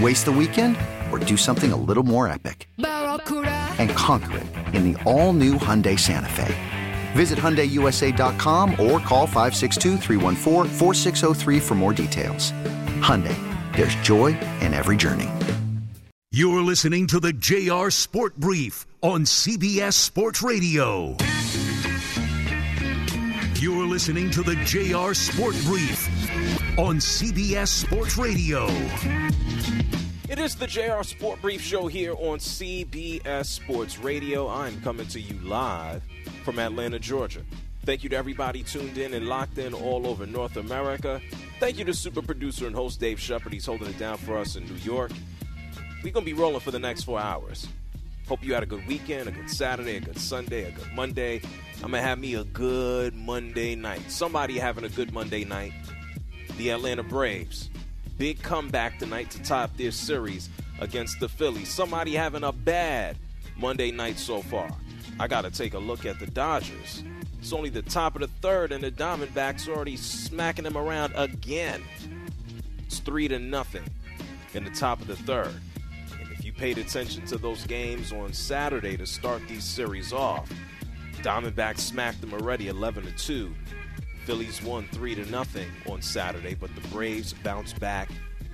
[0.00, 0.76] Waste the weekend
[1.12, 2.68] or do something a little more epic?
[2.78, 6.54] And conquer it in the all-new Hyundai Santa Fe.
[7.12, 9.98] Visit HyundaiUSA.com or call 562
[11.60, 12.50] for more details.
[13.00, 13.36] Hyundai,
[13.76, 15.30] there's joy in every journey.
[16.32, 21.16] You're listening to the JR Sport Brief on CBS Sports Radio.
[23.60, 26.08] You're listening to the JR Sport Brief
[26.78, 28.66] on CBS Sports Radio.
[30.28, 34.48] It is the JR Sport Brief Show here on CBS Sports Radio.
[34.48, 36.02] I'm coming to you live
[36.44, 37.42] from Atlanta, Georgia.
[37.84, 41.20] Thank you to everybody tuned in and locked in all over North America.
[41.60, 43.52] Thank you to super producer and host Dave Shepard.
[43.52, 45.12] He's holding it down for us in New York.
[46.02, 47.68] We're going to be rolling for the next four hours.
[48.26, 51.42] Hope you had a good weekend, a good Saturday, a good Sunday, a good Monday.
[51.76, 54.10] I'm going to have me a good Monday night.
[54.10, 55.72] Somebody having a good Monday night.
[56.56, 57.68] The Atlanta Braves.
[58.16, 60.48] Big comeback tonight to top their series
[60.80, 61.68] against the Phillies.
[61.68, 63.16] Somebody having a bad
[63.56, 64.70] Monday night so far.
[65.18, 67.02] I got to take a look at the Dodgers.
[67.40, 71.82] It's only the top of the third, and the Diamondbacks already smacking them around again.
[72.86, 73.84] It's three to nothing
[74.54, 75.54] in the top of the third.
[76.20, 80.48] And if you paid attention to those games on Saturday to start these series off,
[81.16, 83.54] Diamondbacks smacked them already 11 to 2.
[84.24, 88.08] Phillies won 3 to nothing on Saturday, but the Braves bounced back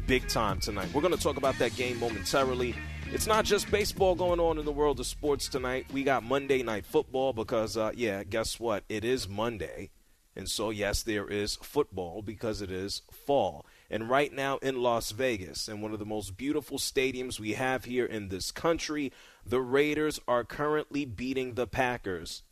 [0.06, 0.88] big time tonight.
[0.92, 2.74] We're going to talk about that game momentarily.
[3.12, 5.86] It's not just baseball going on in the world of sports tonight.
[5.92, 8.82] We got Monday night football because, uh, yeah, guess what?
[8.88, 9.90] It is Monday.
[10.34, 13.64] And so, yes, there is football because it is fall.
[13.88, 17.84] And right now in Las Vegas, in one of the most beautiful stadiums we have
[17.84, 19.12] here in this country,
[19.46, 22.42] the Raiders are currently beating the Packers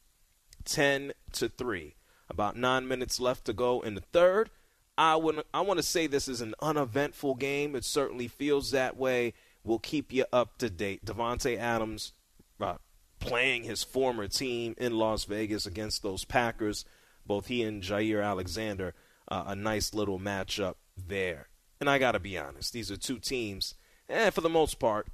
[0.64, 1.94] 10 to 3.
[2.30, 4.50] About nine minutes left to go in the third.
[4.96, 7.74] I would I want to say this is an uneventful game.
[7.74, 9.34] It certainly feels that way.
[9.64, 11.04] We'll keep you up to date.
[11.04, 12.12] Davante Adams
[12.60, 12.76] uh,
[13.20, 16.84] playing his former team in Las Vegas against those Packers.
[17.26, 18.94] Both he and Jaire Alexander,
[19.28, 21.48] uh, a nice little matchup there.
[21.80, 23.74] And I got to be honest, these are two teams,
[24.08, 25.06] and eh, for the most part,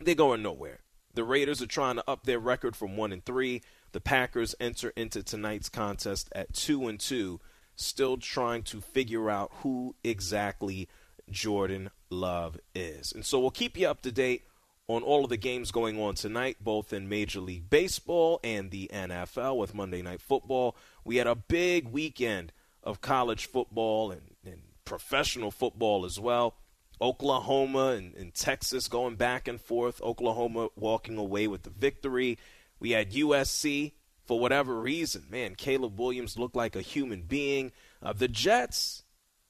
[0.00, 0.80] they're going nowhere.
[1.14, 3.62] The Raiders are trying to up their record from one and three.
[3.92, 7.40] The Packers enter into tonight's contest at 2 and 2,
[7.76, 10.88] still trying to figure out who exactly
[11.30, 13.12] Jordan Love is.
[13.12, 14.42] And so we'll keep you up to date
[14.88, 18.90] on all of the games going on tonight, both in Major League Baseball and the
[18.92, 20.76] NFL with Monday Night Football.
[21.04, 22.52] We had a big weekend
[22.82, 26.54] of college football and, and professional football as well.
[27.00, 30.02] Oklahoma and, and, Texas going back and forth.
[30.02, 32.36] Oklahoma walking away with the victory.
[32.80, 33.92] We had USC
[34.24, 35.26] for whatever reason.
[35.30, 37.72] Man, Caleb Williams looked like a human being.
[38.02, 39.04] Uh, the Jets,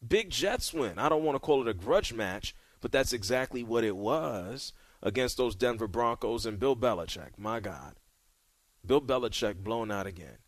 [0.07, 0.99] big Jets win.
[0.99, 4.73] I don't want to call it a grudge match, but that's exactly what it was
[5.03, 7.39] against those Denver Broncos and Bill Belichick.
[7.39, 7.95] My God.
[8.85, 10.39] Bill Belichick blown out again.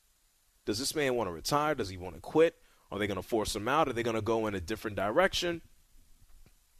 [0.64, 1.74] Does this man want to retire?
[1.74, 2.56] Does he want to quit?
[2.90, 3.88] Are they going to force him out?
[3.88, 5.62] Are they going to go in a different direction?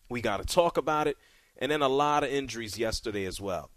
[0.08, 1.16] We got to talk about it.
[1.56, 3.70] And then a lot of injuries yesterday as well.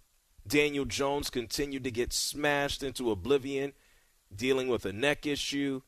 [0.48, 3.74] Daniel Jones continued to get smashed into oblivion,
[4.36, 5.82] dealing with a neck issue.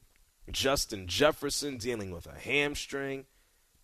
[0.50, 3.26] Justin Jefferson dealing with a hamstring.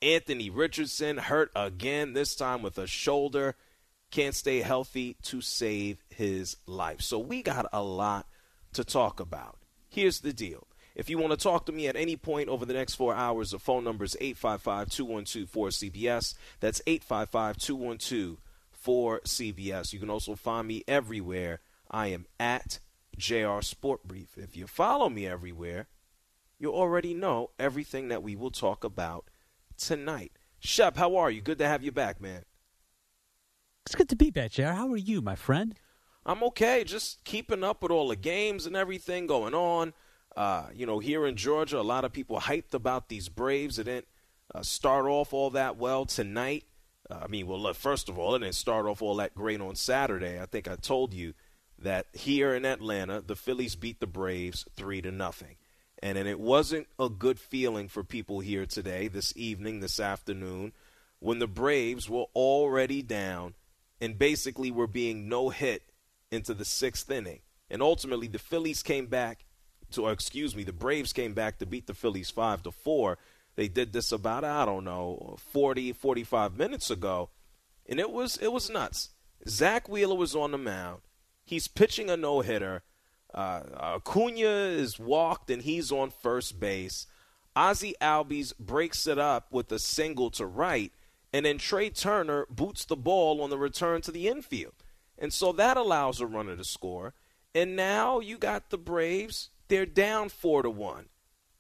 [0.02, 3.56] Anthony Richardson hurt again, this time with a shoulder.
[4.12, 7.02] Can't stay healthy to save his life.
[7.02, 8.28] So we got a lot
[8.74, 9.58] to talk about.
[9.90, 10.68] Here's the deal.
[10.96, 13.52] If you want to talk to me at any point over the next four hours,
[13.52, 16.36] the phone number is 855 212 4CBS.
[16.60, 18.38] That's 855 212
[18.84, 19.94] for CBS.
[19.94, 21.62] You can also find me everywhere.
[21.90, 22.80] I am at
[23.18, 24.38] JR Sport Brief.
[24.38, 25.88] If you follow me everywhere,
[26.60, 29.30] you already know everything that we will talk about
[29.78, 30.34] tonight.
[30.60, 31.40] Shep, how are you?
[31.40, 32.44] Good to have you back, man.
[33.86, 34.64] It's good to be back, JR.
[34.64, 35.76] How are you, my friend?
[36.26, 39.94] I'm okay, just keeping up with all the games and everything going on.
[40.36, 43.80] Uh, you know, here in Georgia, a lot of people hyped about these Braves.
[43.80, 44.08] It didn't
[44.54, 46.66] uh, start off all that well tonight.
[47.22, 49.76] I mean, well, look, first of all, it didn't start off all that great on
[49.76, 50.40] Saturday.
[50.40, 51.34] I think I told you
[51.80, 55.56] that here in Atlanta, the Phillies beat the Braves three to nothing,
[56.02, 60.74] and and it wasn't a good feeling for people here today, this evening, this afternoon,
[61.20, 63.54] when the Braves were already down
[64.00, 65.84] and basically were being no hit
[66.32, 67.40] into the sixth inning,
[67.70, 69.46] and ultimately the Phillies came back
[69.92, 73.18] to, excuse me, the Braves came back to beat the Phillies five to four.
[73.56, 77.30] They did this about I don't know 40, 45 minutes ago,
[77.88, 79.10] and it was it was nuts.
[79.48, 81.02] Zack Wheeler was on the mound
[81.46, 82.84] He's pitching a no hitter.
[83.34, 87.08] Uh, Acuna is walked and he's on first base.
[87.56, 90.92] Ozzie Albies breaks it up with a single to right,
[91.32, 94.74] and then Trea Turner boots the ball on the return to the infield.
[95.20, 97.14] And so that allows a runner to score.
[97.54, 101.10] And now you got the Braves, they're down four to one.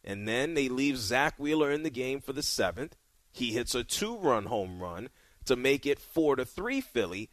[0.04, 2.96] And then they leave Zack Wheeler in the game for the seventh.
[3.32, 5.10] He hits a two run home run
[5.46, 7.30] to make it four to three Philly.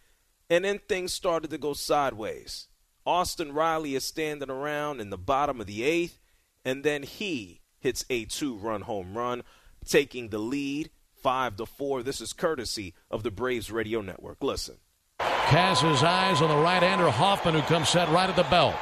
[0.48, 2.68] And then things started to go sideways.
[3.06, 6.20] Austin Riley is standing around in the bottom of the eighth,
[6.64, 9.42] and then he hits a two run home run,
[9.86, 12.02] taking the lead five to four.
[12.02, 14.42] This is courtesy of the Braves Radio Network.
[14.42, 14.76] Listen.
[15.18, 18.76] Casts his eyes on the right hander Hoffman, who comes set right at the belt.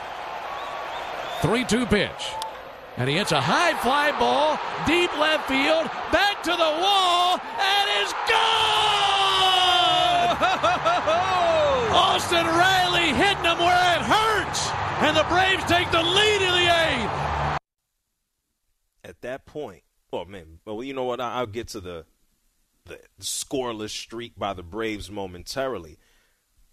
[1.42, 2.32] 3 2 pitch.
[2.98, 7.88] And he hits a high fly ball, deep left field, back to the wall, and
[8.02, 8.88] is gone!
[11.94, 14.68] Austin Riley hitting him where it hurts.
[15.00, 17.58] And the Braves take the lead in the eighth.
[19.04, 21.20] At that point, oh man, well, you know what?
[21.20, 22.04] I'll get to the
[22.86, 25.98] the scoreless streak by the Braves momentarily.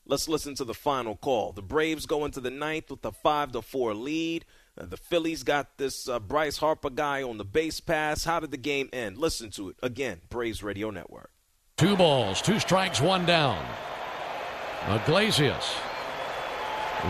[0.07, 1.51] Let's listen to the final call.
[1.51, 4.45] The Braves go into the ninth with a five to four lead.
[4.77, 8.25] The Phillies got this uh, Bryce Harper guy on the base pass.
[8.25, 9.17] How did the game end?
[9.17, 10.19] Listen to it again.
[10.29, 11.31] Braves Radio Network.
[11.77, 13.63] Two balls, two strikes, one down.
[14.89, 15.73] Iglesias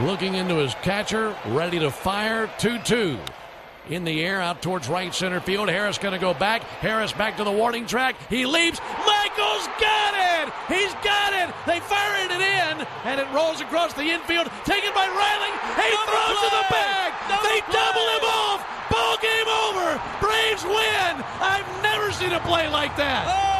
[0.03, 2.49] looking into his catcher, ready to fire.
[2.59, 3.17] 2 2
[3.89, 5.69] in the air out towards right center field.
[5.69, 6.63] Harris going to go back.
[6.81, 8.15] Harris back to the warning track.
[8.29, 8.79] He leaps.
[9.05, 10.53] Michael's got it.
[10.67, 11.53] He's got it.
[11.67, 14.49] They fired it in, and it rolls across the infield.
[14.65, 15.53] Taken by Riley.
[15.83, 16.49] He Double throws play.
[16.49, 17.13] to the bag.
[17.43, 17.75] They play.
[17.75, 18.59] double him off.
[18.91, 19.87] Ball game over.
[20.21, 21.13] Braves win.
[21.41, 23.25] I've never seen a play like that.
[23.27, 23.55] Oh.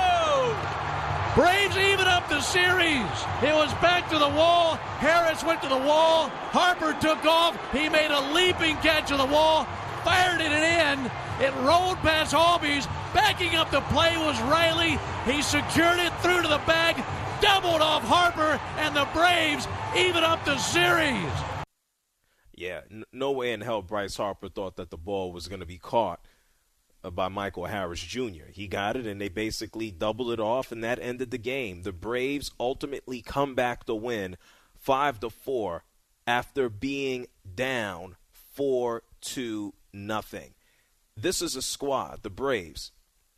[1.36, 3.12] Braves even up the series.
[3.44, 4.76] It was back to the wall.
[5.04, 6.30] Harris went to the wall.
[6.56, 7.60] Harper took off.
[7.74, 9.66] He made a leaping catch of the wall,
[10.06, 11.12] fired it in.
[11.44, 12.88] It rolled past Albies.
[13.14, 14.98] Backing up the play was Riley.
[15.26, 17.04] He secured it through to the bag,
[17.42, 19.68] doubled off Harper, and the Braves
[19.98, 21.55] even up the series.
[22.56, 22.82] Yeah,
[23.12, 26.22] no way in hell Bryce Harper thought that the ball was going to be caught
[27.04, 28.50] uh, by Michael Harris Jr.
[28.52, 31.84] He got it, and they basically doubled it off, and that ended the game.
[31.84, 34.38] The Braves ultimately come back to win
[34.80, 35.84] five to four
[36.26, 40.54] after being down four to nothing.
[41.18, 42.92] This is a squad, the Braves.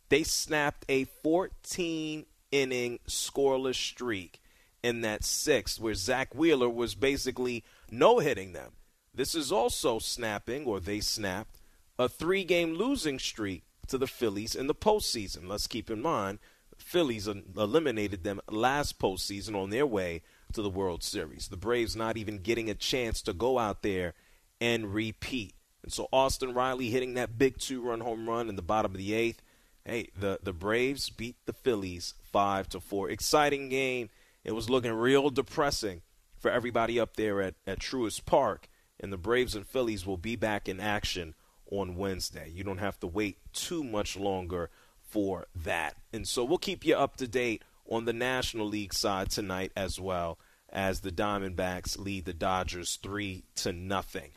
[0.08, 4.40] They snapped a 14 inning scoreless streak
[4.82, 8.72] in that sixth, where Zack Wheeler was basically no hitting them.
[9.18, 11.58] This is also snapping, or they snapped
[11.98, 15.48] a three game losing streak to the Phillies in the postseason.
[15.48, 16.38] Let's keep in mind,
[16.76, 20.22] Phillies eliminated them last postseason on their way
[20.52, 21.48] to the World Series.
[21.48, 24.14] The Braves not even getting a chance to go out there
[24.60, 25.54] and repeat.
[25.82, 28.98] And so Austin Riley hitting that big two run home run in the bottom of
[28.98, 29.42] the eighth.
[29.84, 33.10] Hey, the, the Braves beat the Phillies five to four.
[33.10, 34.10] Exciting game.
[34.44, 36.02] It was looking real depressing
[36.38, 38.68] for everybody up there at, at Truist Park.
[39.00, 41.34] And the Braves and Phillies will be back in action
[41.70, 42.50] on Wednesday.
[42.52, 45.96] You don't have to wait too much longer for that.
[46.12, 50.00] And so we'll keep you up to date on the National League side tonight as
[50.00, 50.38] well
[50.70, 54.30] as the Diamondbacks lead the Dodgers 3 to nothing.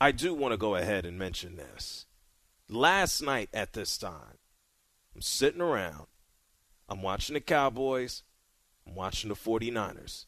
[0.00, 2.06] I do want to go ahead and mention this.
[2.68, 4.38] Last night at this time,
[5.14, 6.06] I'm sitting around,
[6.88, 8.22] I'm watching the Cowboys,
[8.86, 10.26] I'm watching the 49ers.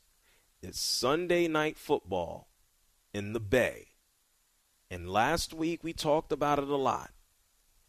[0.62, 2.48] It's Sunday night football
[3.12, 3.88] in the Bay.
[4.90, 7.10] And last week we talked about it a lot.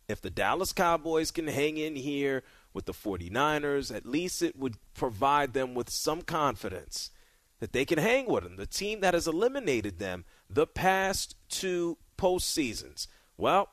[0.07, 4.77] If the Dallas Cowboys can hang in here with the 49ers, at least it would
[4.93, 7.11] provide them with some confidence
[7.59, 11.97] that they can hang with them, the team that has eliminated them the past two
[12.17, 13.07] postseasons.
[13.37, 13.69] Well,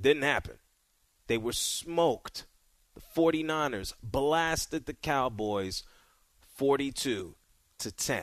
[0.00, 0.56] didn't happen.
[1.26, 2.46] They were smoked.
[2.94, 5.82] The 49ers blasted the Cowboys
[6.56, 7.36] 42
[7.78, 8.22] to 10.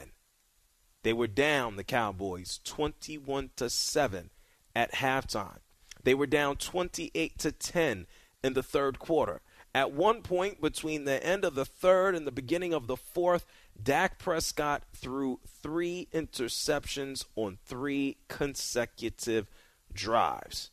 [1.03, 4.29] They were down the Cowboys 21 to 7
[4.75, 5.59] at halftime.
[6.03, 8.07] They were down 28 to 10
[8.43, 9.41] in the third quarter.
[9.73, 13.45] At one point between the end of the third and the beginning of the fourth,
[13.81, 19.47] Dak Prescott threw three interceptions on three consecutive
[19.93, 20.71] drives.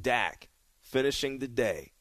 [0.00, 0.48] Dak
[0.80, 1.92] finishing the day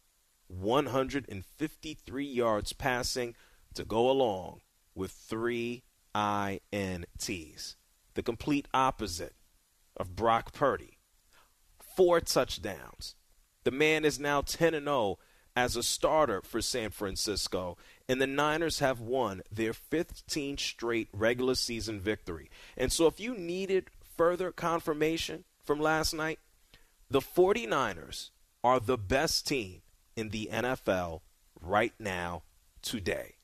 [0.48, 3.36] 153 yards passing
[3.74, 4.62] to go along
[4.96, 5.84] with three
[6.18, 7.76] INTs.
[8.16, 9.36] The complete opposite
[9.96, 10.98] of Brock Purdy.
[11.96, 13.16] Four touchdowns.
[13.64, 15.20] The man is now 10 and 0
[15.56, 21.56] as a starter for San Francisco, and the Niners have won their 15th straight regular
[21.56, 22.50] season victory.
[22.76, 26.40] And so, if you needed further confirmation from last night,
[27.10, 28.30] the 49ers
[28.64, 29.82] are the best team
[30.16, 31.22] in the NFL
[31.60, 32.44] right now,
[32.82, 33.37] today.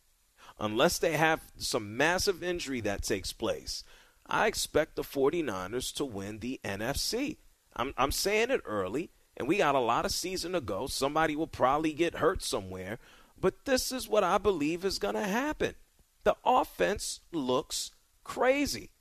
[0.63, 3.83] Unless they have some massive injury that takes place,
[4.25, 7.35] I expect the 49ers to win the NFC.
[7.75, 10.87] I'm, I'm saying it early and we got a lot of season to go.
[10.87, 12.97] Somebody will probably get hurt somewhere,
[13.37, 15.75] but this is what I believe is going to happen.
[16.23, 17.91] The offense looks
[18.23, 18.91] crazy.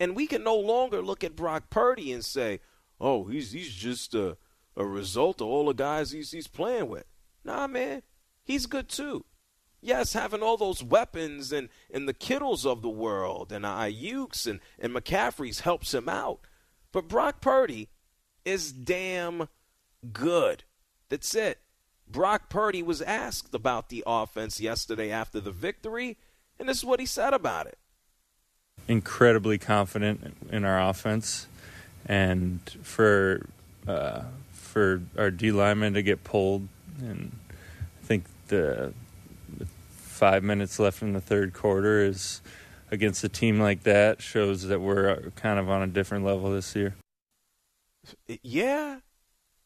[0.00, 2.58] And we can no longer look at Brock Purdy and say,
[3.00, 4.36] "Oh, he's he's just a
[4.76, 7.04] a result of all the guys he's he's playing with."
[7.44, 8.02] Nah, man,
[8.42, 9.24] he's good too.
[9.84, 14.60] Yes, having all those weapons and, and the Kittles of the world and Aiyuk's and,
[14.78, 16.38] and McCaffrey's helps him out.
[16.92, 17.88] But Brock Purdy
[18.44, 19.48] is damn
[20.12, 20.62] good.
[21.08, 21.58] That's it.
[22.08, 26.16] Brock Purdy was asked about the offense yesterday after the victory,
[26.58, 27.78] and this is what he said about it.
[28.86, 31.46] Incredibly confident in our offense,
[32.06, 33.46] and for
[33.88, 34.22] uh,
[34.52, 36.68] for our D lineman to get pulled,
[37.00, 37.32] and
[38.02, 38.92] I think the
[40.22, 42.42] five minutes left in the third quarter is
[42.92, 46.52] against a team like that shows that we're uh, kind of on a different level
[46.52, 46.94] this year.
[48.40, 49.00] Yeah,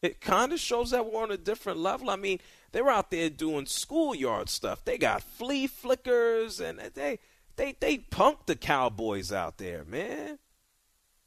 [0.01, 2.09] it kind of shows that we're on a different level.
[2.09, 2.39] I mean,
[2.73, 4.83] they were out there doing schoolyard stuff.
[4.83, 7.19] They got flea flickers and they
[7.57, 10.39] they they punked the Cowboys out there, man.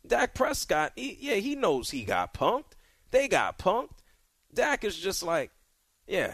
[0.07, 2.73] Dak Prescott, he, yeah, he knows he got punked.
[3.11, 3.99] They got punked.
[4.51, 5.51] Dak is just like,
[6.07, 6.33] yeah,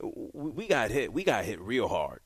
[0.00, 1.12] we got hit.
[1.12, 2.20] We got hit real hard.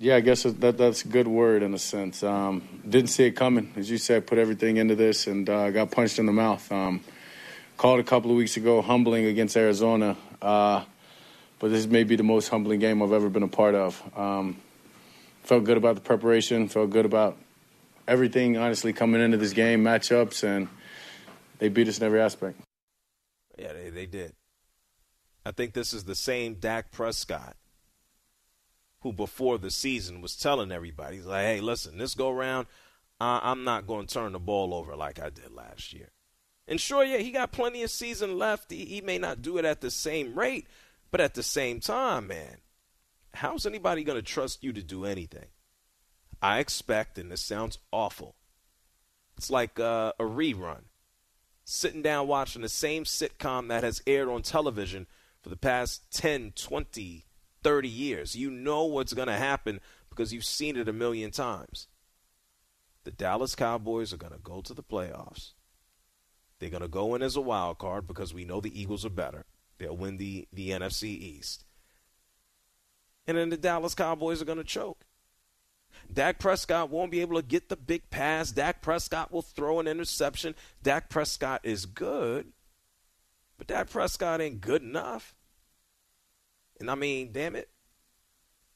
[0.00, 2.22] Yeah, I guess that that's a good word in a sense.
[2.22, 4.28] Um, didn't see it coming, as you said.
[4.28, 6.70] Put everything into this and uh, got punched in the mouth.
[6.70, 7.00] Um,
[7.76, 10.16] called a couple of weeks ago, humbling against Arizona.
[10.40, 10.84] Uh,
[11.58, 14.00] but this may be the most humbling game I've ever been a part of.
[14.16, 14.58] Um,
[15.42, 16.68] felt good about the preparation.
[16.68, 17.36] Felt good about
[18.06, 18.56] everything.
[18.56, 20.68] Honestly, coming into this game, matchups, and
[21.58, 22.60] they beat us in every aspect.
[23.58, 24.32] Yeah, they, they did.
[25.44, 27.56] I think this is the same Dak Prescott
[29.00, 32.66] who, before the season, was telling everybody, he's like, "Hey, listen, this go round,
[33.20, 36.10] I'm not going to turn the ball over like I did last year."
[36.66, 38.70] And sure, yeah, he got plenty of season left.
[38.70, 40.66] He, he may not do it at the same rate,
[41.10, 42.58] but at the same time, man,
[43.34, 45.46] how's anybody going to trust you to do anything?
[46.42, 48.36] I expect, and this sounds awful,
[49.36, 50.82] it's like uh, a rerun.
[51.64, 55.06] Sitting down watching the same sitcom that has aired on television
[55.42, 57.26] for the past 10, 20,
[57.62, 58.36] 30 years.
[58.36, 61.88] You know what's going to happen because you've seen it a million times.
[63.04, 65.52] The Dallas Cowboys are going to go to the playoffs
[66.58, 69.10] they're going to go in as a wild card because we know the Eagles are
[69.10, 69.44] better.
[69.78, 71.64] They'll win the, the NFC East.
[73.26, 75.04] And then the Dallas Cowboys are going to choke.
[76.12, 78.50] Dak Prescott won't be able to get the big pass.
[78.50, 80.54] Dak Prescott will throw an interception.
[80.82, 82.52] Dak Prescott is good,
[83.56, 85.34] but Dak Prescott ain't good enough.
[86.80, 87.68] And I mean, damn it,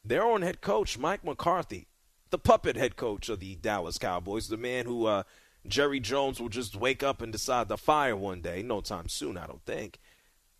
[0.05, 1.87] their own head coach, Mike McCarthy,
[2.31, 5.23] the puppet head coach of the Dallas Cowboys, the man who uh,
[5.67, 8.63] Jerry Jones will just wake up and decide to fire one day.
[8.63, 10.01] No time soon, I don't think.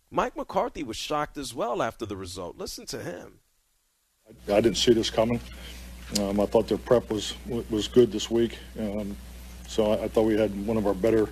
[0.09, 2.57] Mike McCarthy was shocked as well after the result.
[2.57, 3.39] Listen to him.
[4.47, 5.39] I didn't see this coming.
[6.19, 9.17] Um, I thought their prep was was good this week, um,
[9.67, 11.27] so I, I, thought we had one of our better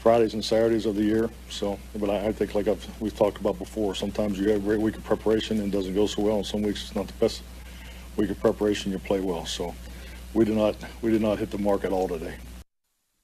[0.00, 1.28] Fridays and Saturdays of the year.
[1.50, 4.64] So, but I, I think, like I've, we've talked about before, sometimes you have a
[4.64, 7.06] great week of preparation and it doesn't go so well, and some weeks it's not
[7.06, 7.42] the best
[8.16, 8.92] week of preparation.
[8.92, 9.74] You play well, so
[10.32, 12.36] we did not we did not hit the mark at all today.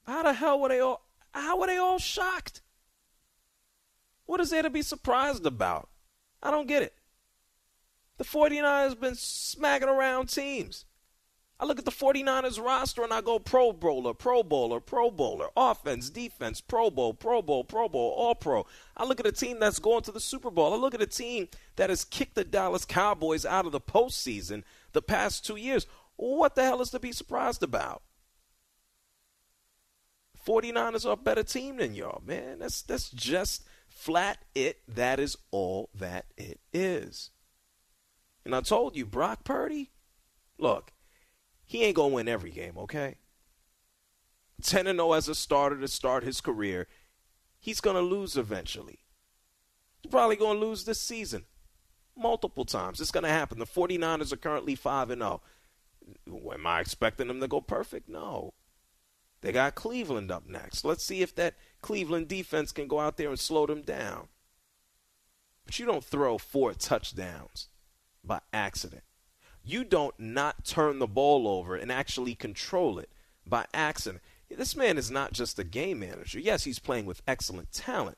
[0.06, 1.02] How the hell were they all?
[1.32, 2.60] How were they all shocked?
[4.26, 5.88] What is there to be surprised about?
[6.42, 6.94] I don't get it.
[8.18, 10.84] The 49ers been smacking around teams.
[11.58, 15.48] I look at the 49ers roster and I go Pro Bowler, Pro Bowler, Pro Bowler,
[15.56, 18.66] offense, defense, Pro Bowl, Pro Bowl, Pro Bowl, All Pro.
[18.94, 20.74] I look at a team that's going to the Super Bowl.
[20.74, 24.64] I look at a team that has kicked the Dallas Cowboys out of the postseason
[24.92, 25.86] the past two years.
[26.16, 28.02] What the hell is to be surprised about?
[30.46, 32.60] 49ers are a better team than y'all, man.
[32.60, 34.80] That's that's just flat it.
[34.86, 37.30] That is all that it is.
[38.44, 39.90] And I told you, Brock Purdy,
[40.56, 40.92] look,
[41.66, 43.16] he ain't gonna win every game, okay?
[44.62, 46.86] 10 0 as a starter to start his career.
[47.58, 49.00] He's gonna lose eventually.
[50.00, 51.44] He's probably gonna lose this season.
[52.16, 53.00] Multiple times.
[53.00, 53.58] It's gonna happen.
[53.58, 55.42] The 49ers are currently 5 0.
[56.26, 58.08] Am I expecting them to go perfect?
[58.08, 58.54] No.
[59.40, 60.84] They got Cleveland up next.
[60.84, 64.28] Let's see if that Cleveland defense can go out there and slow them down.
[65.64, 67.68] But you don't throw four touchdowns
[68.24, 69.02] by accident.
[69.66, 73.10] You don't not turn the ball over and actually control it
[73.44, 74.22] by accident.
[74.48, 76.38] This man is not just a game manager.
[76.38, 78.16] Yes, he's playing with excellent talent,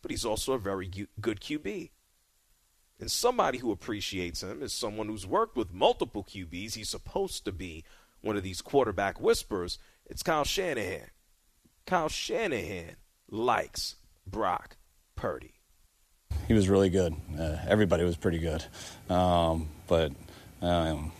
[0.00, 1.90] but he's also a very good QB.
[2.98, 6.74] And somebody who appreciates him is someone who's worked with multiple QBs.
[6.74, 7.84] He's supposed to be
[8.22, 9.78] one of these quarterback whisperers.
[10.06, 11.10] It's Kyle Shanahan.
[11.84, 12.96] Kyle Shanahan
[13.30, 14.76] likes Brock
[15.16, 15.54] Purdy.
[16.48, 17.14] He was really good.
[17.38, 18.64] Uh, everybody was pretty good.
[19.10, 20.12] Um, but
[20.62, 21.12] um,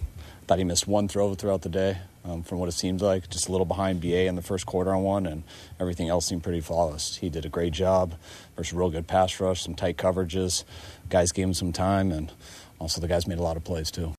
[0.47, 3.29] thought he missed one throw throughout the day um, from what it seemed like.
[3.29, 5.43] Just a little behind BA in the first quarter on one, and
[5.81, 7.17] everything else seemed pretty flawless.
[7.17, 8.15] He did a great job
[8.57, 10.65] versus real good pass rush, some tight coverages.
[11.09, 12.33] Guys gave him some time, and
[12.79, 14.15] also the guys made a lot of plays too.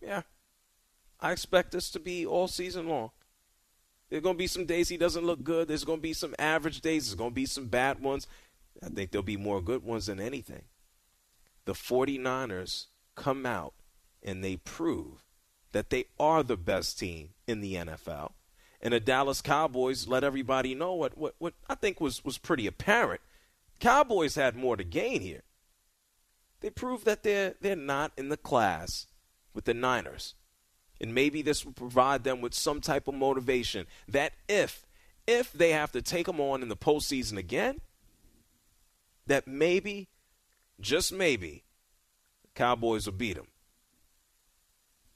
[0.00, 0.22] Yeah.
[1.20, 3.10] I expect this to be all season long.
[4.08, 5.68] There's going to be some days he doesn't look good.
[5.68, 7.06] There's going to be some average days.
[7.06, 8.26] There's going to be some bad ones.
[8.82, 10.64] I think there'll be more good ones than anything.
[11.64, 13.74] The 49ers come out
[14.22, 15.24] and they prove
[15.72, 18.32] that they are the best team in the NFL.
[18.80, 22.66] And the Dallas Cowboys let everybody know what, what, what I think was, was pretty
[22.66, 23.20] apparent.
[23.80, 25.42] Cowboys had more to gain here.
[26.60, 29.06] They proved that they're, they're not in the class
[29.54, 30.34] with the Niners.
[31.00, 34.86] And maybe this will provide them with some type of motivation that if
[35.26, 37.80] if they have to take them on in the postseason again,
[39.26, 40.08] that maybe,
[40.80, 41.64] just maybe,
[42.54, 43.46] Cowboys will beat them.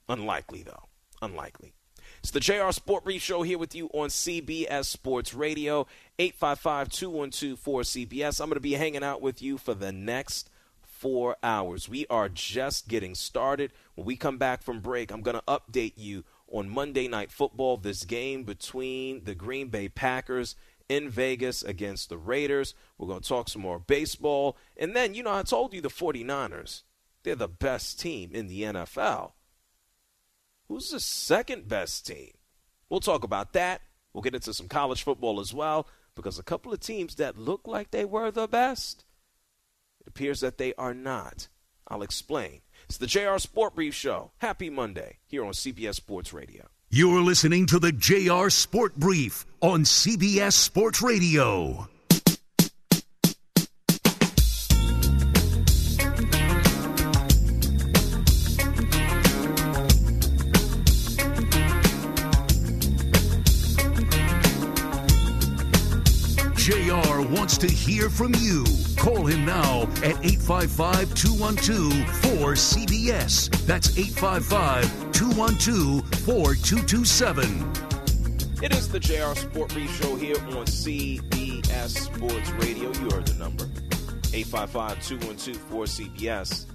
[0.09, 0.83] Unlikely, though.
[1.21, 1.73] Unlikely.
[2.19, 5.87] It's the JR Sport Brief Show here with you on CBS Sports Radio,
[6.19, 8.41] 855 212 4CBS.
[8.41, 10.49] I'm going to be hanging out with you for the next
[10.81, 11.87] four hours.
[11.87, 13.71] We are just getting started.
[13.95, 17.77] When we come back from break, I'm going to update you on Monday Night Football,
[17.77, 20.55] this game between the Green Bay Packers
[20.89, 22.73] in Vegas against the Raiders.
[22.97, 24.57] We're going to talk some more baseball.
[24.75, 26.83] And then, you know, I told you the 49ers,
[27.23, 29.33] they're the best team in the NFL.
[30.67, 32.31] Who's the second best team?
[32.89, 33.81] We'll talk about that.
[34.13, 37.67] We'll get into some college football as well because a couple of teams that look
[37.67, 39.05] like they were the best,
[40.01, 41.47] it appears that they are not.
[41.87, 42.61] I'll explain.
[42.85, 44.31] It's the JR Sport Brief Show.
[44.37, 46.67] Happy Monday here on CBS Sports Radio.
[46.89, 51.87] You're listening to the JR Sport Brief on CBS Sports Radio.
[66.67, 68.65] JR wants to hear from you.
[68.97, 71.93] Call him now at 855 212
[72.35, 73.49] 4CBS.
[73.65, 77.71] That's 855 212 4227.
[78.61, 82.91] It is the JR Sport Brief Show here on CBS Sports Radio.
[82.91, 83.63] You heard the number
[84.33, 86.65] 855 212 4CBS.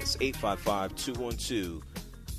[0.00, 1.82] It's 855 212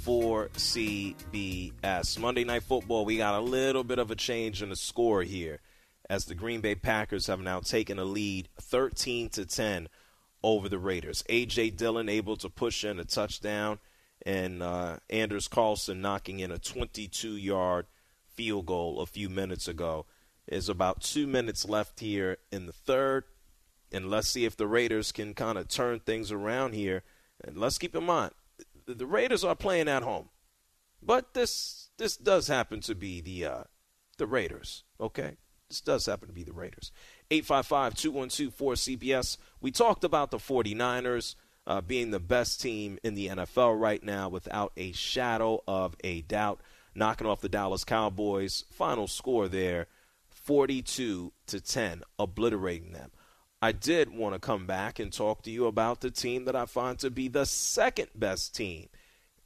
[0.04, 2.20] 4CBS.
[2.20, 5.60] Monday Night Football, we got a little bit of a change in the score here
[6.10, 9.88] as the Green Bay Packers have now taken a lead 13 to 10
[10.44, 11.24] over the Raiders.
[11.30, 13.80] AJ Dillon able to push in a touchdown
[14.26, 17.88] and uh, Anders Carlson knocking in a 22-yard
[18.28, 20.06] field goal a few minutes ago.
[20.48, 23.24] There's about 2 minutes left here in the third
[23.92, 27.04] and let's see if the Raiders can kind of turn things around here.
[27.44, 28.32] And let's keep in mind
[28.86, 30.30] the Raiders are playing at home.
[31.02, 33.64] But this this does happen to be the uh,
[34.18, 35.38] the Raiders, okay?
[35.74, 36.92] This does happen to be the Raiders.
[37.32, 39.38] 855 212 4CBS.
[39.60, 41.34] We talked about the 49ers
[41.66, 46.22] uh, being the best team in the NFL right now without a shadow of a
[46.22, 46.62] doubt.
[46.94, 48.66] Knocking off the Dallas Cowboys.
[48.70, 49.88] Final score there
[50.30, 53.10] 42 to 10, obliterating them.
[53.60, 56.68] I did want to come back and talk to you about the team that I
[56.68, 58.90] find to be the second best team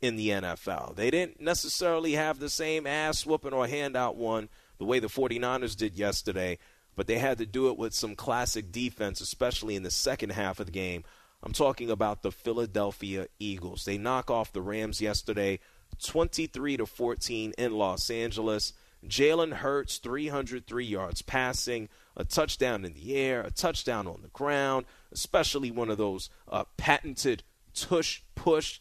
[0.02, 0.98] in the NFL.
[0.98, 5.76] They didn't necessarily have the same ass whooping or handout one the way the 49ers
[5.76, 6.58] did yesterday,
[6.96, 10.60] but they had to do it with some classic defense, especially in the second half
[10.60, 11.04] of the game.
[11.44, 13.86] I'm talking about the Philadelphia Eagles.
[13.86, 15.60] They knock off the Rams yesterday,
[16.04, 18.74] 23 to 14 in Los Angeles.
[19.06, 24.86] Jalen Hurts, 303 yards passing, a touchdown in the air, a touchdown on the ground,
[25.12, 28.80] especially one of those uh, patented tush push.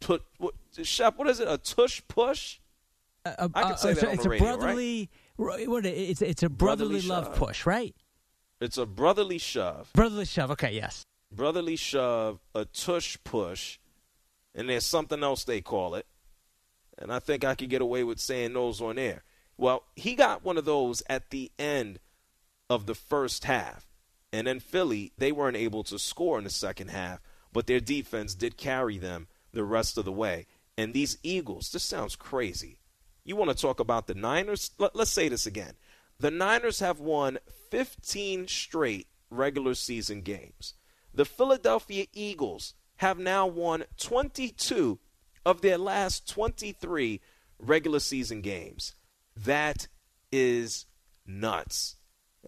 [0.00, 1.48] Put what, Shep, what is it?
[1.48, 2.58] A tush push?
[3.54, 5.10] I say that it's the radio, a brotherly.
[5.36, 5.68] Right?
[5.68, 7.36] What it's it's a brotherly, brotherly love shove.
[7.36, 7.94] push, right?
[8.60, 9.90] It's a brotherly shove.
[9.92, 10.50] Brotherly shove.
[10.52, 11.04] Okay, yes.
[11.30, 13.78] Brotherly shove, a tush push,
[14.54, 16.06] and there's something else they call it.
[16.98, 19.22] And I think I could get away with saying those on air.
[19.56, 22.00] Well, he got one of those at the end
[22.70, 23.86] of the first half.
[24.32, 27.20] And then Philly, they weren't able to score in the second half,
[27.52, 30.46] but their defense did carry them the rest of the way.
[30.76, 32.78] And these Eagles, this sounds crazy.
[33.28, 34.70] You want to talk about the Niners?
[34.78, 35.74] Let, us say this again.
[36.18, 37.36] The Niners have won
[37.70, 40.72] 15 straight regular season games.
[41.12, 44.98] The Philadelphia Eagles have now won 22
[45.44, 47.20] of their last 23
[47.58, 48.94] regular season games.
[49.36, 49.88] That
[50.32, 50.86] is
[51.26, 51.96] nuts.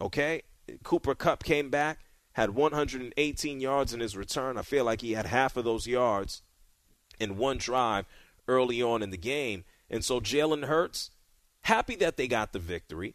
[0.01, 0.45] Okay?
[0.83, 1.99] Cooper Kupp came back,
[2.33, 4.57] had 118 yards in his return.
[4.57, 6.41] I feel like he had half of those yards
[7.19, 8.07] in one drive
[8.49, 9.65] early on in the game.
[9.91, 11.11] And so Jalen Hurts,
[11.63, 13.15] happy that they got the victory.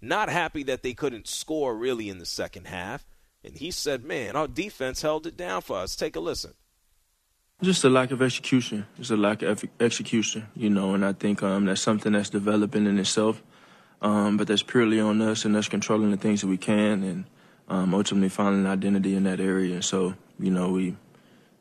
[0.00, 3.06] Not happy that they couldn't score really in the second half.
[3.42, 5.96] And he said, man, our defense held it down for us.
[5.96, 6.54] Take a listen.
[7.62, 8.86] Just a lack of execution.
[8.96, 12.86] Just a lack of execution, you know, and I think um, that's something that's developing
[12.86, 13.42] in itself.
[14.02, 17.24] Um, but that's purely on us and us controlling the things that we can and
[17.68, 19.74] um, ultimately finding an identity in that area.
[19.74, 20.96] And so, you know, we,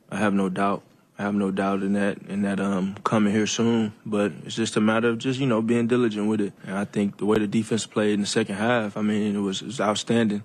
[0.09, 0.83] I have no doubt
[1.23, 3.93] I have no doubt in that, and that um, coming here soon.
[4.05, 6.51] But it's just a matter of just you know being diligent with it.
[6.65, 9.39] And I think the way the defense played in the second half, I mean, it
[9.39, 10.43] was, it was outstanding.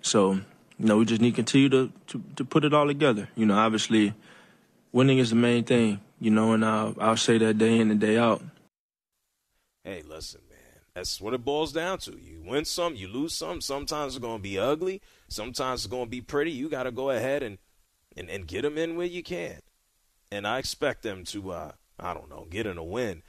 [0.00, 0.42] So you
[0.78, 3.30] know, we just need to continue to, to, to put it all together.
[3.34, 4.14] You know, obviously,
[4.92, 6.00] winning is the main thing.
[6.20, 8.44] You know, and I'll I'll say that day in and day out.
[9.82, 10.58] Hey, listen, man.
[10.94, 12.12] That's what it boils down to.
[12.12, 13.60] You win some, you lose some.
[13.60, 15.02] Sometimes it's to be ugly.
[15.26, 16.52] Sometimes it's to be pretty.
[16.52, 17.58] You got to go ahead and,
[18.16, 19.58] and, and get them in where you can
[20.32, 23.22] and I expect them to, uh, I don't know, get in a win.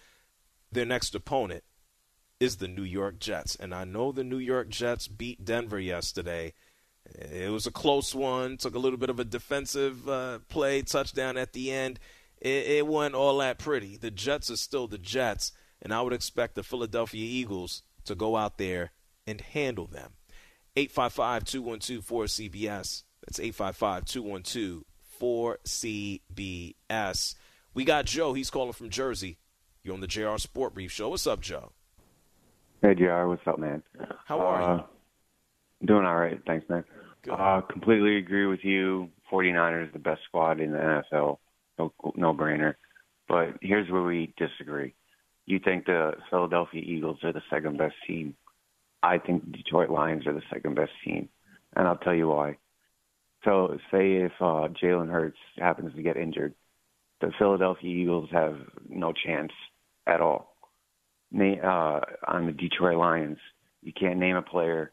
[0.72, 1.66] Their next opponent
[2.40, 6.54] is the New York Jets, and I know the New York Jets beat Denver yesterday.
[7.06, 8.56] It was a close one.
[8.56, 12.00] Took a little bit of a defensive uh, play, touchdown at the end.
[12.40, 13.98] It, it wasn't all that pretty.
[13.98, 18.38] The Jets are still the Jets, and I would expect the Philadelphia Eagles to go
[18.38, 18.92] out there
[19.28, 20.14] and handle them.
[20.78, 23.04] 855 212 4CBS.
[23.26, 24.84] That's 855 212
[25.24, 27.36] 4CBS.
[27.74, 28.34] We got Joe.
[28.34, 29.38] He's calling from Jersey.
[29.82, 31.08] You're on the JR Sport Brief Show.
[31.10, 31.72] What's up, Joe?
[32.82, 33.28] Hey, JR.
[33.28, 33.82] What's up, man?
[34.26, 34.84] How are uh, you?
[35.88, 36.38] Doing all right.
[36.46, 36.84] Thanks, man.
[37.32, 39.08] Uh, completely agree with you.
[39.32, 41.38] 49ers the best squad in the NFL.
[41.80, 42.76] No, no brainer.
[43.30, 44.94] But here's where we disagree.
[45.46, 48.36] You think the Philadelphia Eagles are the second best team.
[49.02, 51.30] I think the Detroit Lions are the second best team.
[51.78, 52.58] And I'll tell you why.
[53.44, 56.54] So, say if uh, Jalen Hurts happens to get injured,
[57.20, 58.58] the Philadelphia Eagles have
[58.90, 59.52] no chance
[60.08, 60.56] at all.
[61.32, 63.38] Na- Uh, on the Detroit Lions,
[63.82, 64.92] you can't name a player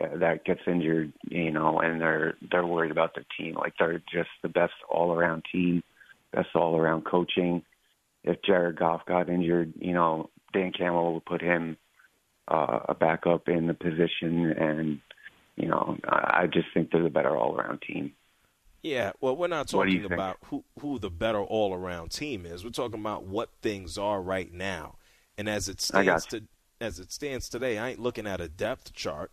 [0.00, 3.54] uh, that gets injured, you know, and they're they're worried about their team.
[3.54, 5.82] Like they're just the best all around team,
[6.32, 7.62] best all around coaching.
[8.24, 11.76] If Jared Goff got injured, you know, Dan Campbell would put him
[12.48, 15.00] uh, a backup in the position, and
[15.58, 18.12] you know, I just think they're the better all-around team.
[18.82, 22.64] Yeah, well, we're not talking about who who the better all-around team is.
[22.64, 24.94] We're talking about what things are right now,
[25.36, 26.44] and as it stands to
[26.80, 29.32] as it stands today, I ain't looking at a depth chart.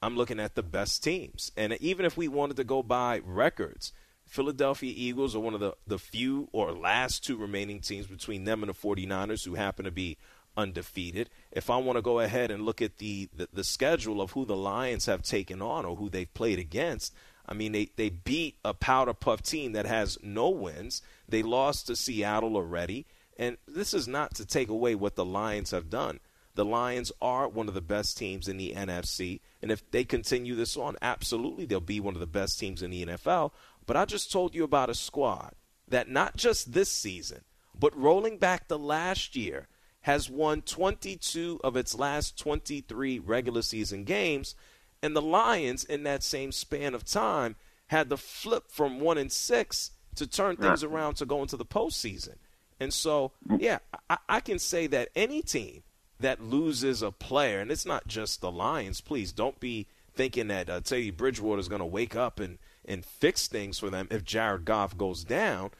[0.00, 3.92] I'm looking at the best teams, and even if we wanted to go by records,
[4.24, 8.62] Philadelphia Eagles are one of the, the few or last two remaining teams between them
[8.62, 10.16] and the 49ers who happen to be
[10.56, 11.30] undefeated.
[11.52, 14.44] If I want to go ahead and look at the, the, the schedule of who
[14.44, 17.14] the Lions have taken on or who they've played against,
[17.48, 21.02] I mean, they, they beat a powder puff team that has no wins.
[21.28, 23.06] They lost to Seattle already.
[23.38, 26.20] And this is not to take away what the Lions have done.
[26.54, 29.40] The Lions are one of the best teams in the NFC.
[29.60, 32.90] And if they continue this on, absolutely they'll be one of the best teams in
[32.90, 33.52] the NFL.
[33.84, 35.54] But I just told you about a squad
[35.86, 37.42] that not just this season,
[37.78, 39.68] but rolling back the last year,
[40.06, 44.54] has won 22 of its last 23 regular season games,
[45.02, 47.56] and the Lions in that same span of time
[47.88, 51.64] had the flip from one and six to turn things around to go into the
[51.64, 52.36] postseason.
[52.78, 55.82] And so, yeah, I, I can say that any team
[56.20, 59.00] that loses a player, and it's not just the Lions.
[59.00, 63.04] Please don't be thinking that uh, Teddy Bridgewater is going to wake up and and
[63.04, 65.72] fix things for them if Jared Goff goes down.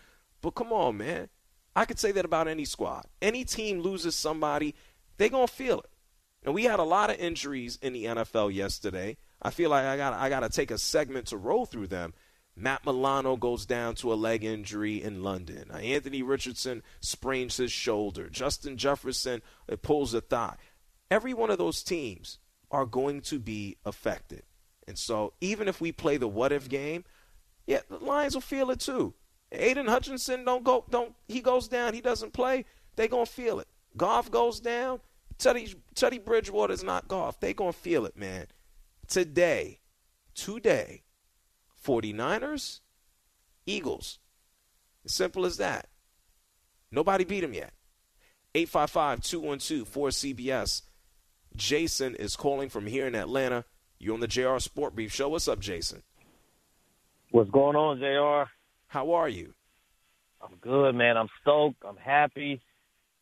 [0.43, 1.29] But come on, man.
[1.77, 3.05] I could say that about any squad.
[3.21, 4.75] Any team loses somebody,
[5.19, 5.91] they're going to feel it.
[6.43, 9.19] And we had a lot of injuries in the NFL yesterday.
[9.43, 12.15] I feel like I got I got to take a segment to roll through them.
[12.57, 15.71] Matt Milano goes down to a leg injury in London.
[15.71, 18.31] Anthony Richardson sprains his shoulder.
[18.31, 19.43] Justin Jefferson
[19.83, 20.57] pulls a thigh.
[21.11, 22.39] Every one of those teams
[22.71, 24.45] are going to be affected.
[24.89, 27.05] And so even if we play the what if game,
[27.67, 29.13] yeah, the Lions will feel it too.
[29.53, 32.65] Aidan Hutchinson don't go don't he goes down, he doesn't play,
[32.97, 33.69] they gonna feel it.
[33.97, 35.01] Goff goes down,
[35.39, 37.41] Teddy Teddy Bridgewater's not Goff.
[37.41, 38.47] They gonna feel it, man.
[39.07, 39.81] Today,
[40.35, 41.03] today,
[41.85, 42.81] 49ers,
[43.67, 44.19] Eagles.
[45.07, 45.89] Simple as that.
[46.91, 47.73] Nobody beat him yet.
[48.55, 50.83] 855 212 4CBS.
[51.55, 53.65] Jason is calling from here in Atlanta.
[53.99, 55.29] You're on the JR Sport Brief Show.
[55.29, 56.03] What's up, Jason?
[57.31, 58.51] What's going on, JR?
[58.89, 59.53] How are you?
[60.43, 61.17] I'm good, man.
[61.17, 61.83] I'm stoked.
[61.87, 62.61] I'm happy.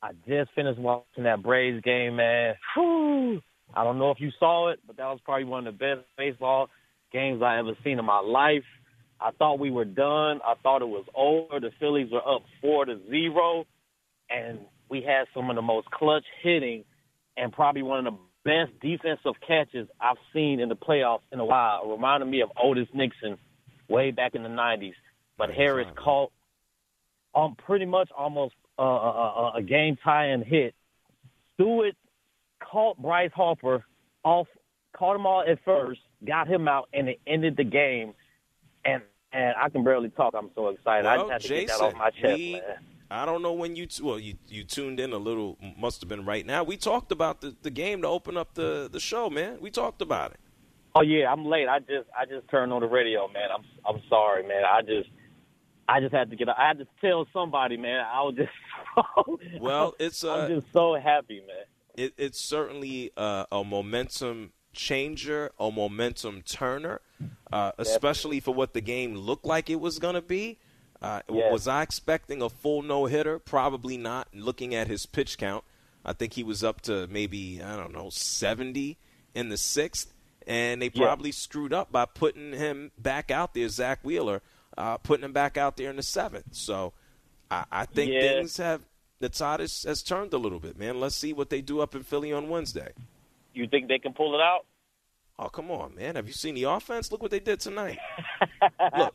[0.03, 2.55] I just finished watching that Braves game, man.
[2.75, 3.41] Whew.
[3.75, 6.07] I don't know if you saw it, but that was probably one of the best
[6.19, 6.69] baseball
[7.13, 8.65] games I ever seen in my life.
[9.21, 10.41] I thought we were done.
[10.45, 11.61] I thought it was over.
[11.61, 13.65] The Phillies were up four to zero,
[14.29, 14.59] and
[14.91, 16.85] we had some of the most clutch hitting
[17.37, 21.45] and probably one of the best defensive catches I've seen in the playoffs in a
[21.45, 21.81] while.
[21.85, 23.39] It reminded me of Otis Nixon
[23.89, 24.93] way back in the '90s.
[25.37, 26.33] But Harris caught
[27.35, 30.75] um pretty much almost uh, a, a game tying hit.
[31.55, 31.95] Stewart
[32.61, 33.85] caught Bryce Harper
[34.25, 34.47] off,
[34.97, 38.15] caught him all at first, got him out, and it ended the game.
[38.85, 40.35] And and I can barely talk.
[40.37, 41.05] I'm so excited.
[41.05, 42.63] Well, I just had to Jason, get that off my chest, we, man.
[43.11, 46.09] I don't know when you t- well you you tuned in a little must have
[46.09, 46.65] been right now.
[46.65, 49.59] We talked about the, the game to open up the the show, man.
[49.61, 50.41] We talked about it.
[50.95, 51.69] Oh yeah, I'm late.
[51.69, 53.49] I just I just turned on the radio, man.
[53.55, 54.63] I'm I'm sorry, man.
[54.65, 55.09] I just
[55.89, 56.49] I just had to get.
[56.49, 58.05] I had to tell somebody, man.
[58.05, 59.61] I was just.
[59.61, 60.25] well, it's.
[60.25, 61.65] Uh, I'm just so happy, man.
[61.97, 67.01] It, it's certainly uh, a momentum changer, a momentum turner,
[67.53, 70.59] uh, especially for what the game looked like it was going to be.
[71.01, 71.53] Uh, Yes.
[71.53, 73.39] Was I expecting a full no hitter?
[73.39, 74.29] Probably not.
[74.35, 75.63] Looking at his pitch count,
[76.05, 78.97] I think he was up to maybe I don't know seventy
[79.35, 80.13] in the sixth,
[80.47, 84.41] and they probably screwed up by putting him back out there, Zack Wheeler,
[84.77, 86.55] uh, putting him back out there in the seventh.
[86.55, 86.93] So
[87.51, 88.21] I, I think Yeah.
[88.21, 88.83] things have
[89.21, 91.01] the tide has, has turned a little bit, man.
[91.01, 92.93] Let's see what they do up in Philly on Wednesday.
[93.55, 94.67] You think they can pull it out?
[95.39, 96.15] Oh, come on, man.
[96.17, 97.11] Have you seen the offense?
[97.11, 97.99] Look what they did tonight.
[98.97, 99.15] Look,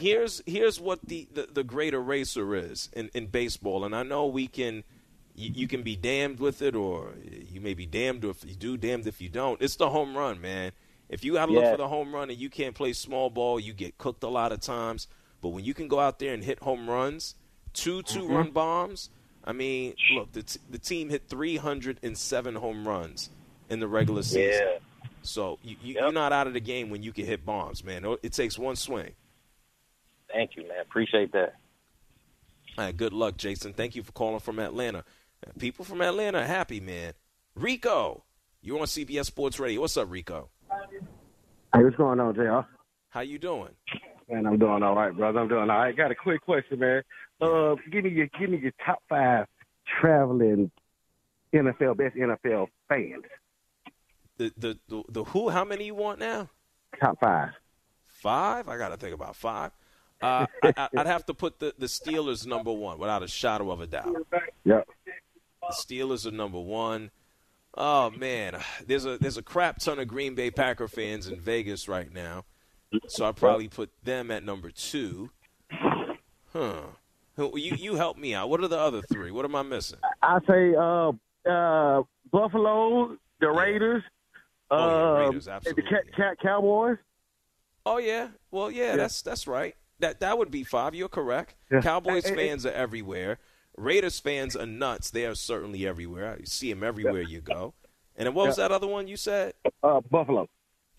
[0.00, 3.84] here's here's what the, the, the great eraser is in, in baseball.
[3.84, 4.84] And I know we can
[5.34, 7.12] you, you can be damned with it or
[7.50, 9.60] you may be damned if you do, damned if you don't.
[9.60, 10.72] It's the home run, man.
[11.08, 13.72] If you gotta look for the home run and you can't play small ball, you
[13.72, 15.06] get cooked a lot of times.
[15.40, 17.34] But when you can go out there and hit home runs,
[17.72, 18.32] two two Mm-hmm.
[18.34, 19.10] run bombs,
[19.44, 23.30] I mean, look, the, t- the team hit 307 home runs
[23.70, 24.66] in the regular season.
[24.68, 24.78] Yeah.
[25.22, 28.04] So you, you, you're not out of the game when you can hit bombs, man.
[28.22, 29.12] It takes one swing.
[30.32, 30.80] Thank you, man.
[30.82, 31.54] Appreciate that.
[32.76, 33.72] All right, good luck, Jason.
[33.72, 35.04] Thank you for calling from Atlanta.
[35.58, 37.14] People from Atlanta are happy, man.
[37.54, 38.24] Rico,
[38.60, 39.80] you're on CBS Sports Radio.
[39.80, 40.50] What's up, Rico?
[41.74, 42.60] Hey, what's going on, JR?
[43.10, 43.70] How you doing?
[44.28, 45.40] Man, I'm doing all right, brother.
[45.40, 45.96] I'm doing all right.
[45.96, 47.02] Got a quick question, man.
[47.40, 49.46] Uh, give me your give me your top five
[50.00, 50.70] traveling
[51.54, 53.24] NFL best NFL fans.
[54.36, 55.48] The, the the the who?
[55.48, 56.48] How many you want now?
[57.00, 57.50] Top five.
[58.04, 58.68] Five?
[58.68, 59.70] I got to think about five.
[60.20, 63.70] Uh, I, I- I'd have to put the, the Steelers number one without a shadow
[63.70, 64.14] of a doubt.
[64.64, 64.86] Yep.
[65.62, 67.10] The Steelers are number one.
[67.80, 68.56] Oh man,
[68.88, 72.44] there's a there's a crap ton of Green Bay Packer fans in Vegas right now,
[73.06, 75.30] so I probably put them at number two.
[76.52, 76.80] Huh?
[77.36, 78.50] You you help me out.
[78.50, 79.30] What are the other three?
[79.30, 80.00] What am I missing?
[80.22, 81.12] I say uh
[81.48, 84.02] uh Buffalo, the Raiders,
[84.70, 85.84] Oh, yeah, uh, Raiders, the absolutely.
[85.84, 86.96] Ca- Ca- Cowboys.
[87.86, 89.76] Oh yeah, well yeah, that's that's right.
[90.00, 90.96] That that would be five.
[90.96, 91.54] You're correct.
[91.70, 91.80] Yeah.
[91.80, 93.38] Cowboys fans are everywhere.
[93.78, 95.10] Raiders fans are nuts.
[95.10, 96.36] They are certainly everywhere.
[96.38, 97.74] You see them everywhere you go.
[98.16, 99.54] And then what was that other one you said?
[99.82, 100.48] Uh, Buffalo.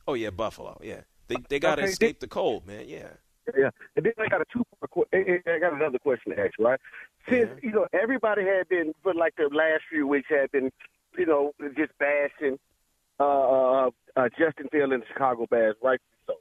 [0.08, 0.80] Oh yeah, Buffalo.
[0.82, 2.86] Yeah, they they got to Okay, escape the cold, man.
[2.88, 3.10] Yeah.
[3.58, 4.64] Yeah, and then I got a two.
[4.94, 6.80] I got another question to ask you, right?
[7.28, 10.72] Since you know everybody had been for like the last few weeks had been,
[11.18, 12.60] you know, just bashing
[13.20, 16.00] uh, uh, uh, Justin Field and the Chicago Bears, right?
[16.28, 16.36] So,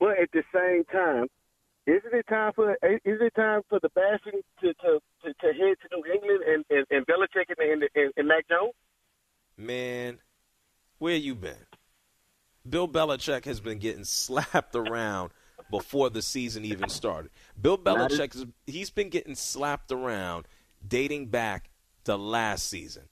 [0.00, 1.26] but at the same time,
[1.86, 5.76] isn't it time for is it time for the bashing to to, to, to head
[5.82, 8.72] to New England and and, and Belichick and, and, and, and Mac Jones?
[9.56, 10.18] Man,
[10.98, 11.66] where you been?
[12.68, 15.30] Bill Belichick has been getting slapped around
[15.70, 17.30] before the season even started.
[17.60, 20.46] Bill Belichick, is, he's been getting slapped around
[20.86, 21.70] dating back
[22.04, 23.04] to last season.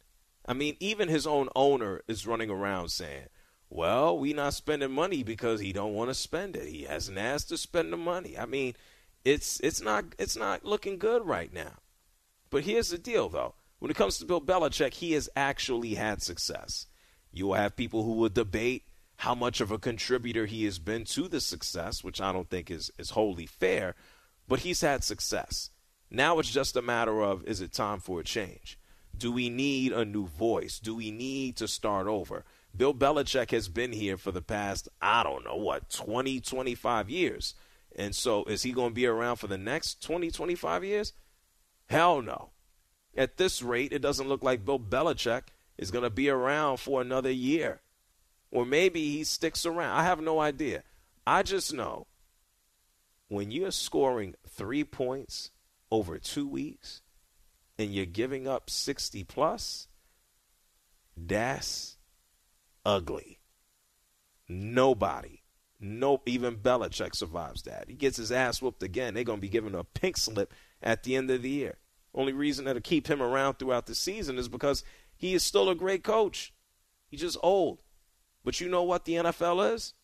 [0.46, 3.26] I mean, even his own owner is running around saying,
[3.74, 6.68] "Well, we not spending money because he don't want to spend it.
[6.68, 8.74] He hasn't asked to spend the money." I mean,
[9.24, 11.78] it's it's not it's not looking good right now.
[12.50, 13.54] But here's the deal, though.
[13.78, 16.86] When it comes to Bill Belichick, he has actually had success.
[17.32, 18.84] You will have people who will debate
[19.16, 22.70] how much of a contributor he has been to the success, which I don't think
[22.70, 23.94] is, is wholly fair,
[24.46, 25.70] but he's had success.
[26.10, 28.78] Now it's just a matter of is it time for a change?
[29.16, 30.78] Do we need a new voice?
[30.78, 32.44] Do we need to start over?
[32.74, 37.54] Bill Belichick has been here for the past, I don't know, what, 20, 25 years.
[37.94, 41.12] And so is he going to be around for the next 20, 25 years?
[41.86, 42.50] Hell no.
[43.16, 45.42] At this rate, it doesn't look like Bill Belichick
[45.76, 47.82] is going to be around for another year.
[48.50, 49.96] Or maybe he sticks around.
[49.96, 50.82] I have no idea.
[51.26, 52.06] I just know
[53.28, 55.50] when you're scoring three points
[55.90, 57.02] over two weeks
[57.78, 59.88] and you're giving up 60 plus,
[61.16, 61.96] that's
[62.84, 63.38] ugly.
[64.48, 65.42] Nobody,
[65.84, 67.88] no, even Belichick survives that.
[67.88, 69.14] He gets his ass whooped again.
[69.14, 71.78] They're going to be giving him a pink slip at the end of the year.
[72.14, 74.84] Only reason that'll keep him around throughout the season is because
[75.16, 76.52] he is still a great coach.
[77.08, 77.82] He's just old.
[78.44, 79.94] But you know what the NFL is?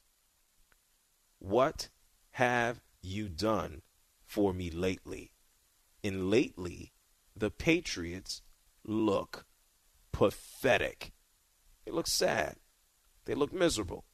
[1.39, 1.91] What
[2.33, 3.83] have you done
[4.25, 5.33] for me lately?
[6.03, 6.93] And lately,
[7.37, 8.43] the Patriots
[8.85, 9.47] look
[10.11, 11.13] pathetic.
[11.85, 12.57] They look sad.
[13.29, 14.05] They look miserable.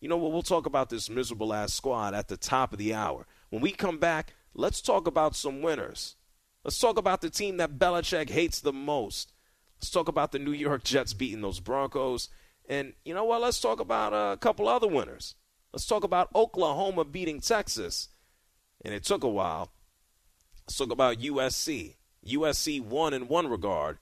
[0.00, 0.32] You know what?
[0.32, 3.26] We'll talk about this miserable ass squad at the top of the hour.
[3.50, 6.16] When we come back, let's talk about some winners.
[6.64, 9.34] Let's talk about the team that Belichick hates the most.
[9.76, 12.30] Let's talk about the New York Jets beating those Broncos.
[12.66, 13.42] And you know what?
[13.42, 15.34] Let's talk about a couple other winners.
[15.74, 18.08] Let's talk about Oklahoma beating Texas.
[18.82, 19.72] And it took a while.
[20.66, 21.96] Let's talk about USC.
[22.26, 23.98] USC won in one regard,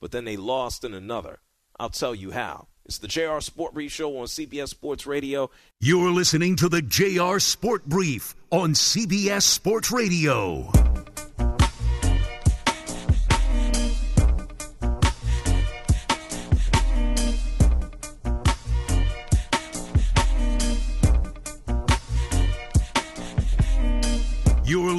[0.00, 1.38] but then they lost in another.
[1.78, 2.66] I'll tell you how.
[2.90, 5.48] It's the JR Sport Brief Show on CBS Sports Radio.
[5.78, 10.72] You're listening to the JR Sport Brief on CBS Sports Radio.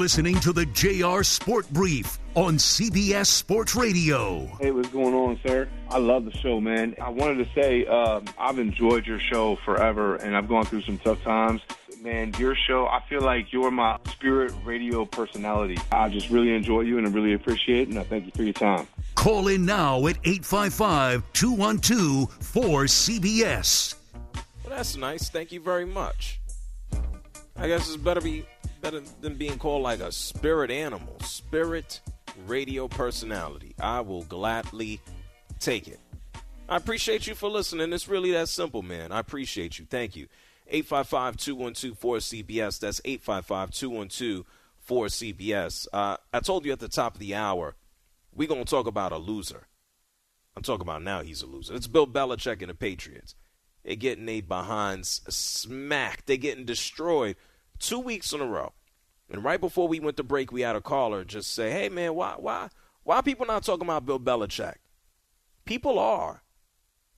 [0.02, 4.46] Listening to the JR Sport Brief on CBS Sports Radio.
[4.60, 5.68] Hey, what's going on, sir?
[5.90, 6.96] I love the show, man.
[7.00, 10.98] I wanted to say uh, I've enjoyed your show forever, and I've gone through some
[10.98, 11.60] tough times.
[12.00, 15.78] Man, your show, I feel like you're my spirit radio personality.
[15.92, 18.42] I just really enjoy you and I really appreciate it, and I thank you for
[18.42, 18.88] your time.
[19.14, 23.94] Call in now at 855 212 4CBS.
[24.34, 25.30] Well, that's nice.
[25.30, 26.40] Thank you very much.
[27.56, 28.44] I guess it's better be
[28.82, 32.00] better than being called like a spirit animal, spirit
[32.46, 33.74] radio personality.
[33.80, 35.00] I will gladly
[35.60, 36.00] take it.
[36.68, 37.92] I appreciate you for listening.
[37.92, 39.12] It's really that simple, man.
[39.12, 39.86] I appreciate you.
[39.88, 40.26] Thank you.
[40.66, 42.80] 855 212 4CBS.
[42.80, 44.44] That's 855 212
[44.88, 45.86] 4CBS.
[45.92, 47.76] Uh, I told you at the top of the hour,
[48.34, 49.68] we're going to talk about a loser.
[50.56, 51.74] I'm talking about now he's a loser.
[51.74, 53.36] It's Bill Belichick and the Patriots.
[53.84, 56.26] They're getting a behinds smacked.
[56.26, 57.36] They're getting destroyed
[57.82, 58.72] two weeks in a row.
[59.30, 62.14] And right before we went to break, we had a caller just say, "Hey man,
[62.14, 62.68] why why
[63.02, 64.76] why are people not talking about Bill Belichick?"
[65.64, 66.42] People are.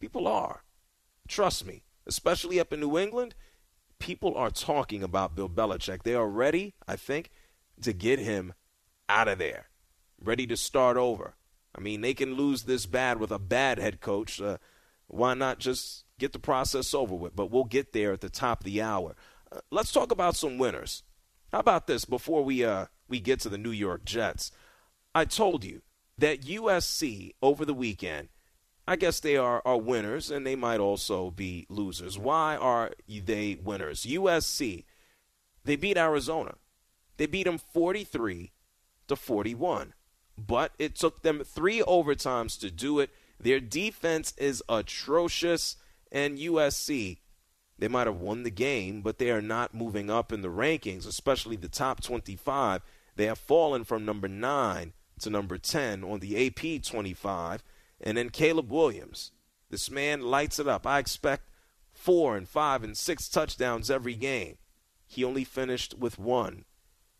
[0.01, 0.63] People are.
[1.29, 3.35] Trust me, especially up in New England,
[3.99, 6.03] people are talking about Bill Belichick.
[6.03, 7.31] They are ready, I think,
[7.83, 8.53] to get him
[9.09, 9.71] out of there.
[10.21, 11.35] Ready to start over.
[11.75, 14.41] I mean, they can lose this bad with a bad head coach.
[14.41, 14.59] Uh,
[15.09, 17.35] why not just get the process over with?
[17.35, 19.17] But we'll get there at the top of the hour
[19.71, 21.03] let's talk about some winners.
[21.53, 24.53] How about this before we uh we get to the New York Jets?
[25.15, 25.83] I told you
[26.19, 28.29] that USC over the weekend,
[28.87, 32.19] I guess they are are winners and they might also be losers.
[32.19, 34.05] Why are they winners?
[34.05, 34.85] USC
[35.65, 36.57] they beat Arizona.
[37.17, 38.53] They beat them 43
[39.09, 39.95] to 41.
[40.37, 43.11] But it took them 3 overtimes to do it.
[43.41, 45.77] Their defense is atrocious
[46.11, 47.19] and USC
[47.79, 51.07] they might have won the game, but they are not moving up in the rankings,
[51.07, 52.83] especially the top 25.
[53.17, 57.65] They have fallen from number 9 to number 10 on the AP 25.
[58.01, 59.33] And then Caleb Williams.
[59.71, 60.87] This man lights it up.
[60.87, 61.49] I expect
[61.93, 64.59] four and five and six touchdowns every game.
[65.07, 66.65] He only finished with one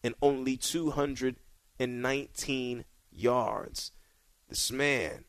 [0.03, 3.93] and only 219 yards.
[4.49, 5.25] This man,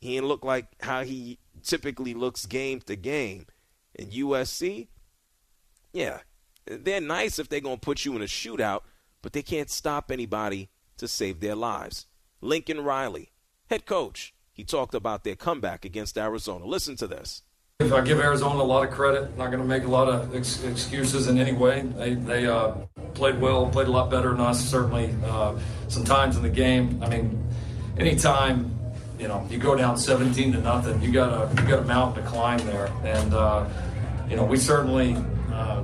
[0.00, 3.46] he didn't look like how he typically looks game to game
[3.98, 4.88] and USC,
[5.92, 6.20] yeah,
[6.66, 8.82] they're nice if they're going to put you in a shootout,
[9.22, 12.06] but they can't stop anybody to save their lives.
[12.40, 13.32] Lincoln Riley,
[13.68, 16.64] head coach, he talked about their comeback against Arizona.
[16.66, 17.42] Listen to this.
[17.80, 19.36] If I give Arizona a lot of credit.
[19.38, 21.80] Not going to make a lot of ex- excuses in any way.
[21.80, 22.72] They they uh,
[23.14, 24.62] played well, played a lot better than us.
[24.62, 27.02] Certainly, uh, some times in the game.
[27.02, 27.42] I mean,
[27.96, 28.78] anytime
[29.20, 32.22] you know you go down 17 to nothing, you got a you got a mountain
[32.22, 33.68] to climb there, and uh,
[34.28, 35.14] you know we certainly
[35.52, 35.82] uh,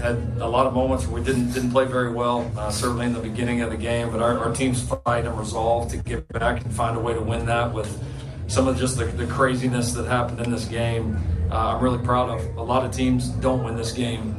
[0.00, 2.50] had a lot of moments where we didn't didn't play very well.
[2.56, 5.90] Uh, certainly in the beginning of the game, but our, our team's fight and resolve
[5.90, 8.02] to get back and find a way to win that with
[8.46, 11.16] some of just the, the craziness that happened in this game
[11.50, 12.56] uh, I'm really proud of.
[12.56, 14.36] A lot of teams don't win this game.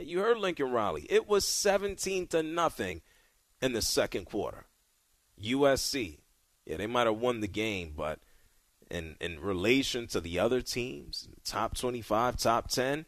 [0.00, 1.06] You heard Lincoln Riley.
[1.10, 3.02] It was 17 to nothing
[3.60, 4.66] in the second quarter.
[5.42, 6.18] USC,
[6.66, 8.20] yeah, they might have won the game, but
[8.90, 13.06] in in relation to the other teams, top 25, top 10,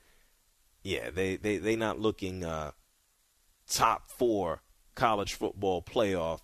[0.82, 2.72] yeah, they they they not looking uh,
[3.68, 4.62] top four
[4.94, 6.40] college football playoff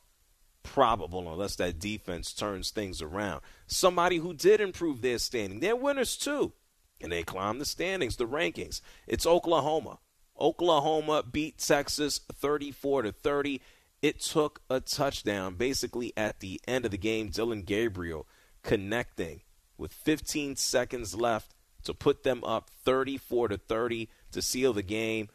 [0.63, 3.41] probable unless that defense turns things around.
[3.67, 5.61] Somebody who did improve their standing.
[5.61, 6.53] They're winners too.
[7.01, 8.81] And they climbed the standings, the rankings.
[9.09, 9.99] It's Oklahoma.
[10.39, 13.61] Oklahoma beat Texas 34 to 30.
[14.03, 17.29] It took a touchdown basically at the end of the game.
[17.29, 18.27] Dillon Gabriel
[18.63, 19.43] connecting
[19.79, 25.29] with 15 seconds left to put them up 34 to 30 to seal the game.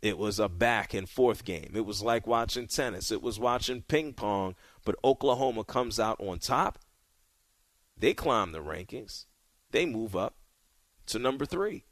[0.00, 1.72] It was a back and forth game.
[1.74, 3.12] It was like watching tennis.
[3.12, 4.54] It was watching ping pong
[4.84, 6.78] but Oklahoma comes out on top.
[7.96, 9.26] They climb the rankings.
[9.70, 10.36] They move up
[11.06, 11.84] to number three.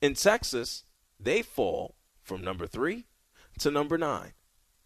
[0.00, 0.84] In Texas,
[1.18, 3.06] they fall from number three
[3.60, 4.32] to number nine.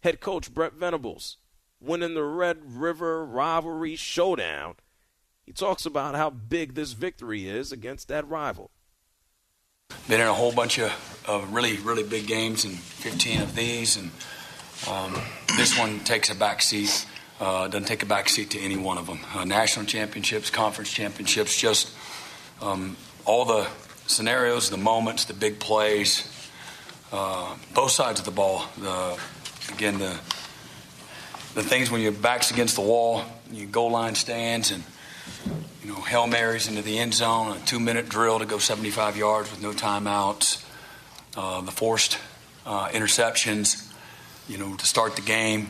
[0.01, 1.37] Head coach Brent Venables
[1.79, 4.75] winning the Red River Rivalry Showdown.
[5.45, 8.71] He talks about how big this victory is against that rival.
[10.07, 10.91] Been in a whole bunch of,
[11.27, 14.11] of really, really big games and 15 of these, and
[14.89, 15.19] um,
[15.57, 17.05] this one takes a back seat
[17.41, 19.19] uh, doesn't take a backseat to any one of them.
[19.33, 21.91] Uh, national championships, conference championships, just
[22.61, 22.95] um,
[23.25, 23.67] all the
[24.05, 26.27] scenarios, the moments, the big plays,
[27.11, 28.65] uh, both sides of the ball.
[28.77, 29.17] The,
[29.73, 30.19] again, the
[31.53, 34.83] the things when your back's against the wall, your goal line stands, and
[35.83, 39.51] you know hail marys into the end zone, a two-minute drill to go 75 yards
[39.51, 40.63] with no timeouts,
[41.35, 42.17] uh, the forced
[42.65, 43.91] uh, interceptions,
[44.47, 45.69] you know, to start the game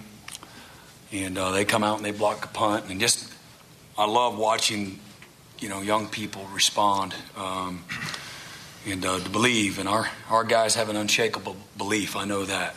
[1.11, 3.31] and uh, they come out and they block a punt, and just
[3.97, 4.99] I love watching,
[5.59, 7.83] you know, young people respond um,
[8.87, 12.15] and uh, to believe, and our our guys have an unshakable belief.
[12.15, 12.75] I know that.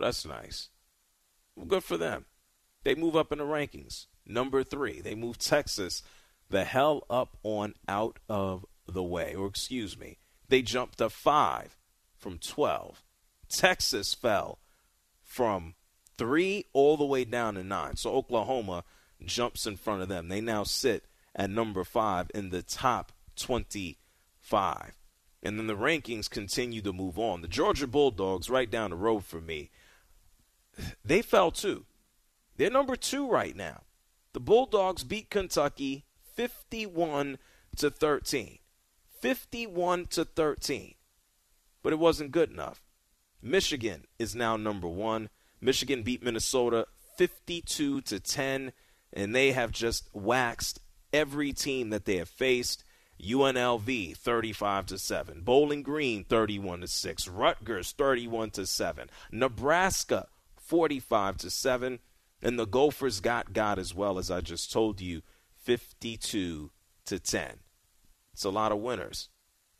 [0.00, 0.70] Well, that's nice.
[1.54, 2.24] Well, good for them.
[2.84, 4.06] They move up in the rankings.
[4.26, 6.02] Number three, they move Texas
[6.48, 10.16] the hell up on out of the way, or excuse me,
[10.48, 11.76] they jumped to five
[12.16, 13.04] from twelve.
[13.50, 14.58] Texas fell
[15.22, 15.74] from
[16.16, 17.96] three all the way down to nine.
[17.96, 18.84] So Oklahoma
[19.24, 20.28] jumps in front of them.
[20.28, 21.04] They now sit
[21.36, 24.96] at number five in the top 25.
[25.42, 27.42] And then the rankings continue to move on.
[27.42, 29.70] The Georgia Bulldogs, right down the road for me,
[31.04, 31.86] they fell too.
[32.56, 33.82] They're number two right now.
[34.32, 36.04] The Bulldogs beat Kentucky
[36.34, 37.38] 51
[37.76, 38.58] to 13.
[39.20, 40.94] 51 to 13.
[41.82, 42.82] But it wasn't good enough.
[43.42, 45.30] Michigan is now number one.
[45.60, 48.72] Michigan beat Minnesota 52 to 10,
[49.12, 50.80] and they have just waxed
[51.12, 52.84] every team that they have faced.
[53.22, 60.28] UNLV 35 to 7, Bowling Green 31 to 6, Rutgers 31 to 7, Nebraska
[60.70, 61.98] 45 to 7,
[62.40, 65.22] and the Gophers got God as well as I just told you
[65.56, 66.70] 52
[67.06, 67.50] to 10.
[68.32, 69.30] It's a lot of winners.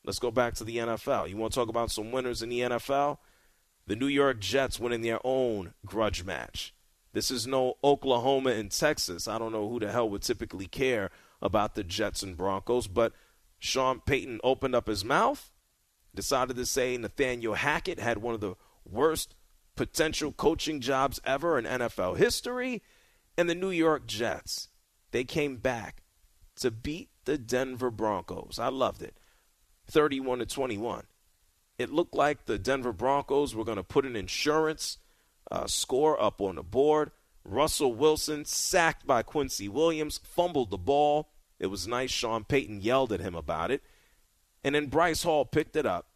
[0.05, 1.31] Let's go back to the NFL.
[1.31, 3.19] You want to talk about some winners in the NFL?
[3.87, 6.75] The New York Jets winning their own grudge match.
[7.13, 9.29] This is no Oklahoma and Texas.
[9.29, 11.11] I don't know who the hell would typically care
[11.41, 13.13] about the Jets and Broncos, but
[13.61, 15.53] Sean Payton opened up his mouth,
[16.17, 19.37] decided to say Nathaniel Hackett had one of the worst
[19.81, 22.83] potential coaching jobs ever in NFL history,
[23.39, 24.69] and the New York Jets.
[25.11, 26.03] They came back
[26.57, 28.59] to beat the Denver Broncos.
[28.59, 29.17] I loved it.
[29.87, 31.05] 31 to 21
[31.79, 34.99] it looked like the Denver Broncos were going to put an insurance
[35.51, 37.11] uh, score up on the board.
[37.43, 41.31] Russell Wilson sacked by Quincy Williams, fumbled the ball.
[41.59, 42.11] It was nice.
[42.11, 43.83] Sean Payton yelled at him about it.
[44.63, 46.09] And then Bryce Hall picked it up,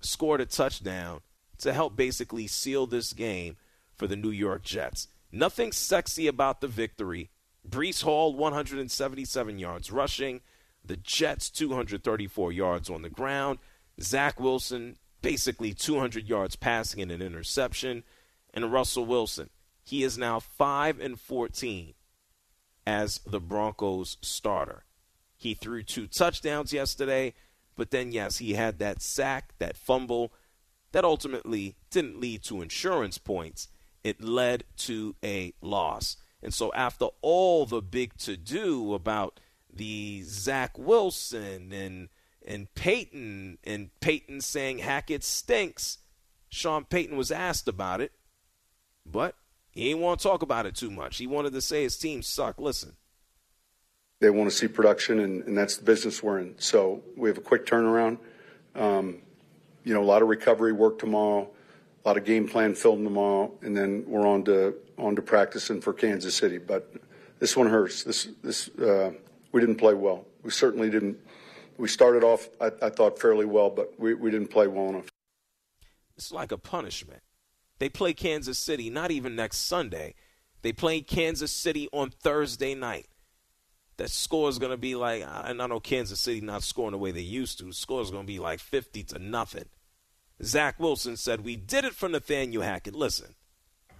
[0.00, 1.22] scored a touchdown
[1.58, 3.56] to help basically seal this game
[3.94, 5.08] for the New York Jets.
[5.32, 7.30] Nothing sexy about the victory.
[7.68, 10.40] Breece Hall, 177 yards rushing.
[10.84, 13.58] The Jets, 234 yards on the ground.
[14.00, 18.04] Zach Wilson, basically 200 yards passing and an interception.
[18.54, 19.50] And Russell Wilson,
[19.84, 21.94] he is now 5 and 14
[22.86, 24.84] as the Broncos starter.
[25.36, 27.34] He threw two touchdowns yesterday,
[27.76, 30.32] but then, yes, he had that sack, that fumble
[30.92, 33.68] that ultimately didn't lead to insurance points.
[34.04, 36.16] It led to a loss.
[36.42, 39.40] And so, after all the big to do about
[39.72, 42.08] the Zach Wilson and
[42.46, 45.98] and Payton and Payton saying Hackett stinks,
[46.48, 48.12] Sean Payton was asked about it,
[49.04, 49.34] but
[49.70, 51.18] he didn't want to talk about it too much.
[51.18, 52.60] He wanted to say his team sucked.
[52.60, 52.96] Listen.
[54.20, 56.58] They want to see production, and, and that's the business we're in.
[56.58, 58.18] So we have a quick turnaround.
[58.74, 59.18] Um,
[59.88, 61.48] you know, a lot of recovery work tomorrow,
[62.04, 65.80] a lot of game plan film tomorrow, and then we're on to on to practicing
[65.80, 66.58] for Kansas City.
[66.58, 66.92] But
[67.38, 68.04] this one hurts.
[68.04, 69.12] This this uh,
[69.50, 70.26] we didn't play well.
[70.42, 71.16] We certainly didn't.
[71.78, 75.08] We started off, I, I thought, fairly well, but we, we didn't play well enough.
[76.16, 77.22] It's like a punishment.
[77.78, 80.14] They play Kansas City not even next Sunday.
[80.62, 83.06] They play Kansas City on Thursday night.
[83.96, 86.98] That score is going to be like, and I know Kansas City not scoring the
[86.98, 87.72] way they used to.
[87.72, 89.66] Score is going to be like 50 to nothing.
[90.42, 92.94] Zach Wilson said, We did it for Nathaniel Hackett.
[92.94, 93.34] Listen.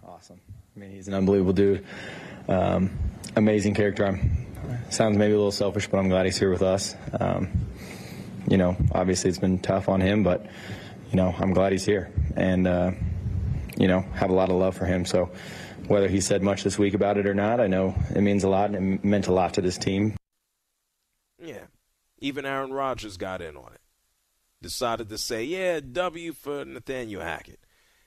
[0.07, 0.41] Awesome.
[0.77, 1.85] I mean, he's an unbelievable dude.
[2.49, 2.97] Um,
[3.37, 4.07] amazing character.
[4.07, 4.47] I'm,
[4.91, 6.95] sounds maybe a little selfish, but I'm glad he's here with us.
[7.19, 7.67] Um,
[8.49, 10.47] you know, obviously it's been tough on him, but,
[11.11, 12.11] you know, I'm glad he's here.
[12.37, 12.93] And, uh,
[13.77, 15.05] you know, have a lot of love for him.
[15.05, 15.31] So
[15.87, 18.49] whether he said much this week about it or not, I know it means a
[18.49, 20.17] lot and it meant a lot to this team.
[21.43, 21.65] Yeah.
[22.21, 23.78] Even Aaron Rodgers got in on it.
[24.61, 27.61] Decided to say, yeah, W for Nathaniel Hackett.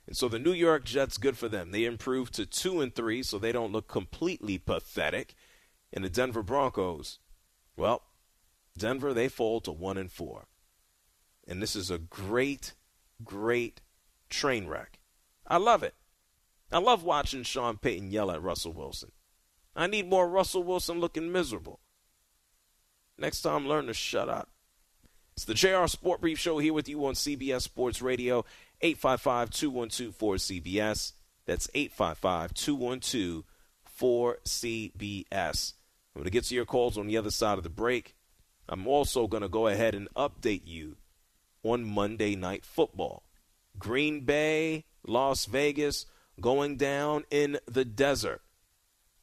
[0.05, 1.71] And so the New York Jets, good for them.
[1.71, 5.33] They improved to two and three, so they don't look completely pathetic.
[5.93, 7.19] And the Denver Broncos,
[7.77, 8.03] well,
[8.77, 10.47] Denver, they fall to one and four.
[11.47, 12.73] And this is a great,
[13.23, 13.81] great
[14.29, 14.99] train wreck.
[15.47, 15.95] I love it.
[16.71, 19.11] I love watching Sean Payton yell at Russell Wilson.
[19.75, 21.79] I need more Russell Wilson looking miserable.
[23.17, 24.49] Next time, learn to shut up.
[25.33, 28.45] It's the JR Sport Brief Show here with you on CBS Sports Radio,
[28.81, 31.13] 855 212 4CBS.
[31.45, 33.43] That's 855 212
[33.99, 35.73] 4CBS.
[36.13, 38.15] I'm going to get to your calls on the other side of the break.
[38.67, 40.97] I'm also going to go ahead and update you
[41.63, 43.23] on Monday Night Football.
[43.77, 46.05] Green Bay Las Vegas,
[46.39, 48.41] going down in the desert.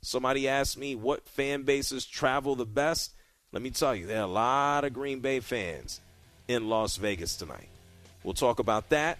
[0.00, 3.14] Somebody asked me what fan bases travel the best.
[3.51, 6.01] Let me tell you, there are a lot of Green Bay fans
[6.49, 7.68] in Las Vegas tonight.
[8.22, 9.18] We'll talk about that.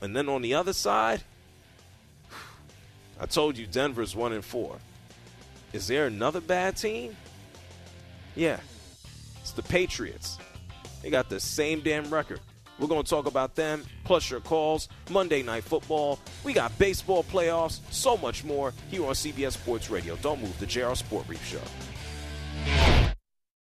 [0.00, 1.22] And then on the other side,
[3.20, 4.76] I told you Denver's 1 and 4.
[5.74, 7.14] Is there another bad team?
[8.34, 8.60] Yeah.
[9.42, 10.38] It's the Patriots.
[11.02, 12.40] They got the same damn record.
[12.78, 16.18] We're going to talk about them, plus your calls, Monday Night Football.
[16.44, 20.16] We got baseball playoffs, so much more here on CBS Sports Radio.
[20.16, 21.60] Don't move the JR Sport Brief Show.